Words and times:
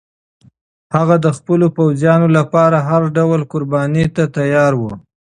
هغه 0.95 1.15
د 1.25 1.27
خپلو 1.37 1.67
پوځیانو 1.77 2.27
لپاره 2.37 2.77
هر 2.89 3.03
ډول 3.17 3.41
قربانۍ 3.51 4.05
ته 4.15 4.23
تیار 4.35 4.73
و. 4.77 4.83